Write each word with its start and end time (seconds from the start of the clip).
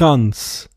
Trans 0.00 0.69